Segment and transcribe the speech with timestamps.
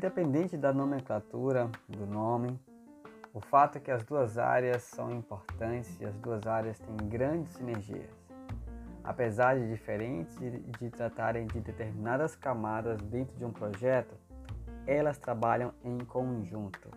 [0.00, 2.58] independente da nomenclatura do nome,
[3.34, 7.52] o fato é que as duas áreas são importantes e as duas áreas têm grandes
[7.52, 8.08] sinergias.
[9.04, 14.14] Apesar de diferentes de, tratarem de determinadas camadas dentro de um projeto,
[14.86, 16.88] elas trabalham em conjunto.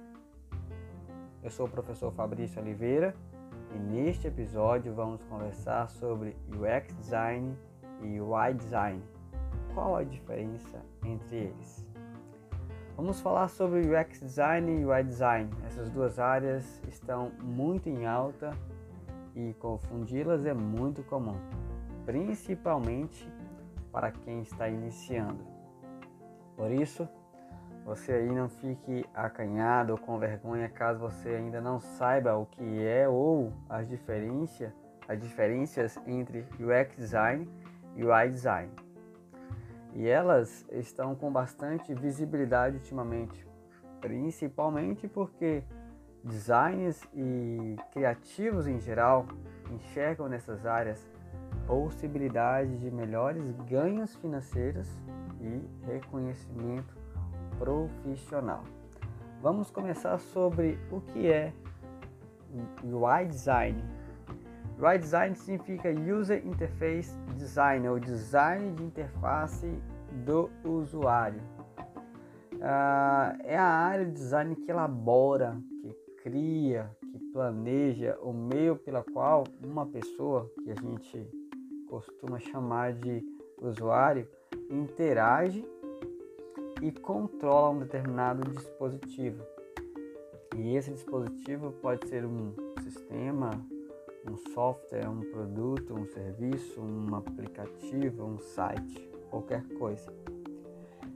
[1.43, 3.13] Eu sou o professor Fabrício Oliveira
[3.75, 7.53] e neste episódio vamos conversar sobre UX Design
[8.01, 9.03] e UI Design.
[9.73, 11.92] Qual a diferença entre eles?
[12.95, 15.49] Vamos falar sobre UX Design e UI Design.
[15.65, 18.51] Essas duas áreas estão muito em alta
[19.35, 21.35] e confundi-las é muito comum,
[22.05, 23.27] principalmente
[23.91, 25.43] para quem está iniciando.
[26.55, 27.09] Por isso,
[27.83, 32.85] você aí não fique acanhado ou com vergonha caso você ainda não saiba o que
[32.85, 34.71] é ou as diferenças,
[35.07, 37.49] as diferenças entre UX design
[37.95, 38.71] e UI design.
[39.95, 43.45] E elas estão com bastante visibilidade ultimamente,
[44.01, 45.63] principalmente porque
[46.23, 49.25] designers e criativos em geral
[49.71, 51.07] enxergam nessas áreas
[51.67, 54.87] possibilidades de melhores ganhos financeiros
[55.39, 56.95] e reconhecimento
[57.57, 58.63] profissional.
[59.41, 61.53] Vamos começar sobre o que é
[62.83, 63.83] UI Design.
[64.83, 69.65] UI Design significa User Interface Design, ou design de interface
[70.25, 71.41] do usuário.
[72.55, 79.01] Uh, é a área de design que elabora, que cria, que planeja o meio pela
[79.01, 81.29] qual uma pessoa, que a gente
[81.89, 83.23] costuma chamar de
[83.61, 84.27] usuário,
[84.69, 85.65] interage
[86.81, 89.41] e controla um determinado dispositivo.
[90.57, 93.51] E esse dispositivo pode ser um sistema,
[94.25, 100.11] um software, um produto, um serviço, um aplicativo, um site, qualquer coisa.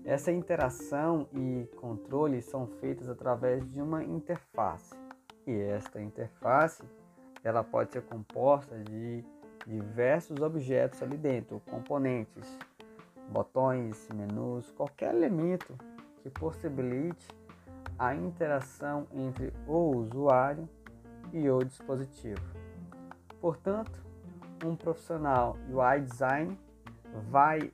[0.03, 4.95] Essa interação e controle são feitas através de uma interface.
[5.45, 6.83] E esta interface,
[7.43, 9.23] ela pode ser composta de
[9.65, 12.58] diversos objetos ali dentro, componentes,
[13.30, 15.76] botões, menus, qualquer elemento
[16.23, 17.27] que possibilite
[17.99, 20.70] a interação entre o usuário
[21.33, 22.67] e o dispositivo.
[23.42, 24.03] Portanto,
[24.65, 26.59] um profissional UI design
[27.30, 27.71] vai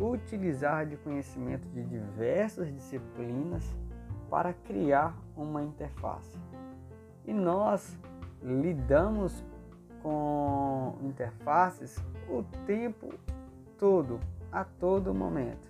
[0.00, 3.64] utilizar de conhecimento de diversas disciplinas
[4.30, 6.38] para criar uma interface.
[7.24, 7.98] E nós
[8.42, 9.44] lidamos
[10.02, 11.98] com interfaces
[12.28, 13.12] o tempo
[13.78, 14.20] todo,
[14.52, 15.68] a todo momento.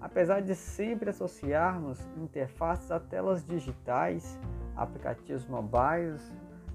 [0.00, 4.38] Apesar de sempre associarmos interfaces a telas digitais,
[4.76, 6.20] aplicativos mobiles,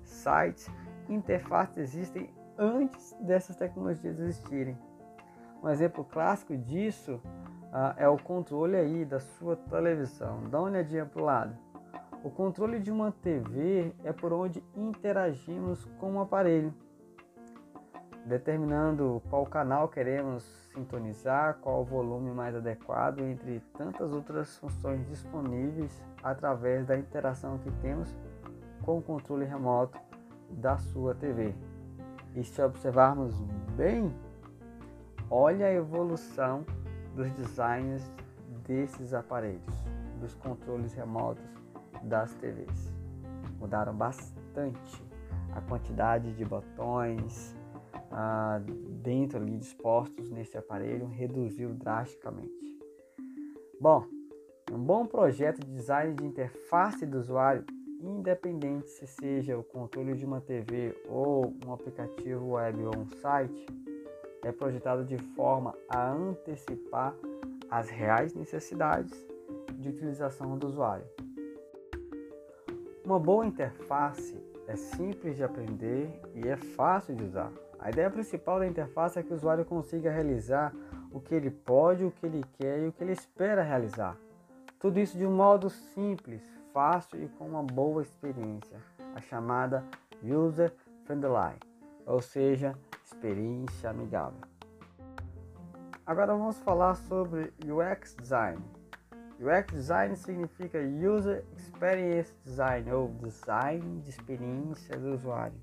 [0.03, 0.69] sites,
[1.09, 4.77] interfaces existem antes dessas tecnologias existirem.
[5.61, 7.21] Um exemplo clássico disso
[7.73, 10.43] uh, é o controle aí da sua televisão.
[10.49, 11.57] Dá uma olhadinha para o lado.
[12.23, 16.73] O controle de uma TV é por onde interagimos com o aparelho
[18.25, 20.43] determinando qual canal queremos
[20.73, 27.71] sintonizar, qual o volume mais adequado, entre tantas outras funções disponíveis através da interação que
[27.81, 28.15] temos
[28.83, 29.99] com o controle remoto
[30.51, 31.53] da sua TV.
[32.35, 33.39] E se observarmos
[33.75, 34.13] bem,
[35.29, 36.65] olha a evolução
[37.15, 38.11] dos designs
[38.65, 39.75] desses aparelhos,
[40.19, 41.43] dos controles remotos
[42.03, 42.93] das TVs.
[43.59, 45.03] Mudaram bastante
[45.55, 47.55] a quantidade de botões,
[48.11, 48.61] ah,
[49.01, 52.79] dentro ali dispostos nesse aparelho reduziu drasticamente.
[53.79, 54.05] Bom,
[54.71, 57.65] um bom projeto de design de interface do usuário,
[57.99, 63.67] independente se seja o controle de uma TV ou um aplicativo web ou um site,
[64.43, 67.13] é projetado de forma a antecipar
[67.69, 69.13] as reais necessidades
[69.73, 71.05] de utilização do usuário.
[73.03, 77.51] Uma boa interface é simples de aprender e é fácil de usar.
[77.79, 80.73] A ideia principal da interface é que o usuário consiga realizar
[81.11, 84.17] o que ele pode, o que ele quer e o que ele espera realizar.
[84.79, 86.43] Tudo isso de um modo simples,
[86.73, 88.77] fácil e com uma boa experiência,
[89.15, 89.83] a chamada
[90.23, 90.73] User
[91.05, 91.57] Friendly,
[92.05, 94.41] ou seja, experiência amigável.
[96.05, 98.59] Agora vamos falar sobre UX Design.
[99.39, 105.57] UX Design significa User Experience Design, ou Design de Experiência do Usuário.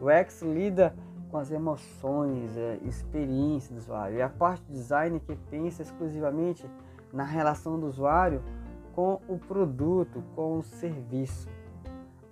[0.00, 0.94] UX lida
[1.30, 4.18] com as emoções, é, experiência do usuário.
[4.18, 6.68] E a parte de design que pensa exclusivamente
[7.12, 8.42] na relação do usuário
[8.94, 11.48] com o produto, com o serviço.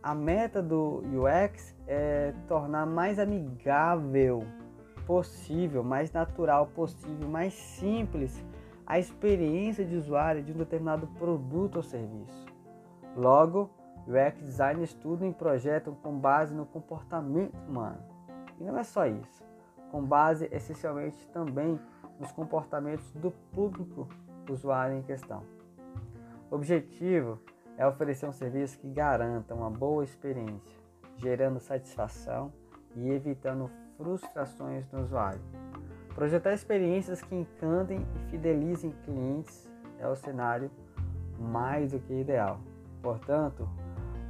[0.02, 4.44] A meta do UX é tornar mais amigável
[5.06, 8.44] possível, mais natural possível, mais simples
[8.86, 12.46] a experiência de usuário de um determinado produto ou serviço.
[13.14, 13.70] Logo,
[14.06, 17.98] o UX Design estuda e projeta com base no comportamento humano.
[18.58, 19.44] E não é só isso,
[19.90, 21.78] com base essencialmente também
[22.18, 24.08] nos comportamentos do público
[24.48, 25.42] usuário em questão.
[26.50, 27.38] O objetivo
[27.76, 30.78] é oferecer um serviço que garanta uma boa experiência,
[31.16, 32.50] gerando satisfação
[32.96, 35.40] e evitando frustrações no usuário.
[36.14, 40.70] Projetar experiências que encantem e fidelizem clientes é o cenário
[41.38, 42.58] mais do que ideal.
[43.02, 43.68] Portanto,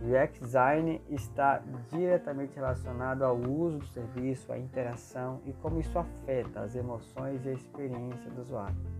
[0.03, 5.97] o UX Design está diretamente relacionado ao uso do serviço, à interação e como isso
[5.99, 8.98] afeta as emoções e a experiência do usuário.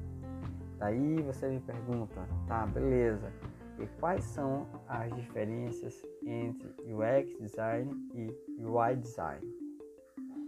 [0.79, 3.33] Daí você me pergunta, tá, beleza,
[3.79, 8.35] e quais são as diferenças entre UX Design e
[8.65, 9.47] UI Design?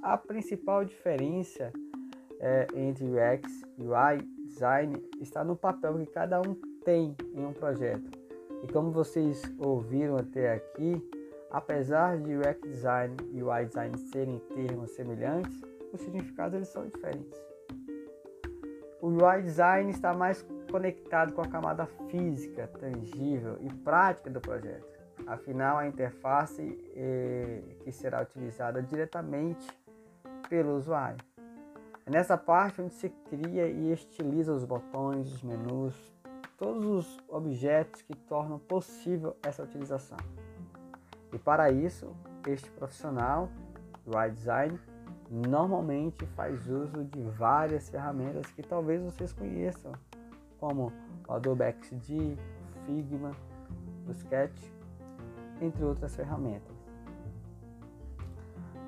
[0.03, 1.73] A principal diferença
[2.41, 6.55] é, entre UX e UI Design está no papel que cada um
[6.85, 8.11] tem em um projeto.
[8.63, 11.01] E como vocês ouviram até aqui,
[11.51, 15.61] apesar de UX Design e UI Design serem termos semelhantes,
[15.93, 17.50] os significados eles são diferentes.
[19.01, 24.87] O UI Design está mais conectado com a camada física, tangível e prática do projeto.
[25.27, 29.67] Afinal, a interface eh, que será utilizada diretamente
[30.49, 31.19] pelo usuário.
[32.05, 35.95] É nessa parte onde se cria e estiliza os botões, os menus,
[36.59, 40.19] todos os objetos que tornam possível essa utilização.
[41.33, 42.15] E para isso,
[42.47, 43.49] este profissional,
[44.07, 44.79] UI Design,
[45.31, 49.93] normalmente faz uso de várias ferramentas que talvez vocês conheçam,
[50.59, 50.93] como
[51.29, 52.37] o Adobe XD,
[52.85, 53.31] Figma,
[54.09, 54.61] o Sketch,
[55.61, 56.75] entre outras ferramentas.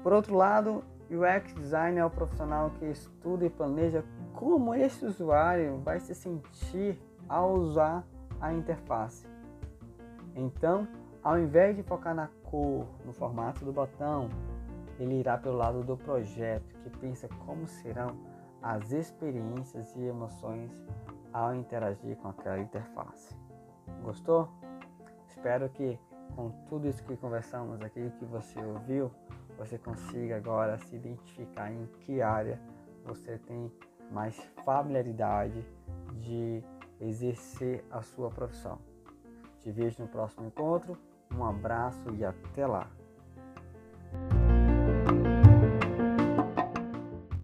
[0.03, 4.05] Por outro lado, o UX Design é o profissional que estuda e planeja
[4.35, 6.99] como esse usuário vai se sentir
[7.29, 8.05] ao usar
[8.41, 9.27] a interface.
[10.35, 10.89] Então,
[11.23, 14.29] ao invés de focar na cor, no formato do botão,
[14.99, 18.17] ele irá pelo lado do projeto, que pensa como serão
[18.63, 20.71] as experiências e emoções
[21.33, 23.35] ao interagir com aquela interface.
[24.03, 24.49] Gostou?
[25.29, 25.99] Espero que
[26.37, 29.11] com tudo isso que conversamos aqui, que você ouviu,
[29.59, 32.61] você consiga agora se identificar em que área
[33.05, 33.71] você tem
[34.11, 35.67] mais familiaridade
[36.15, 36.63] de
[37.01, 38.79] exercer a sua profissão.
[39.61, 40.97] Te vejo no próximo encontro.
[41.35, 42.91] Um abraço e até lá.